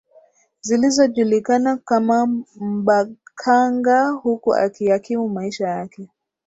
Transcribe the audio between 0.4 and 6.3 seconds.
Zilizojulikana kama mbaqanga huku akiyakimu maisha yake